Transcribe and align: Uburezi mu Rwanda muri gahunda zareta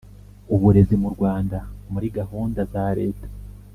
Uburezi 0.53 0.95
mu 1.03 1.09
Rwanda 1.15 1.57
muri 1.93 2.07
gahunda 2.17 2.59
zareta 2.71 3.27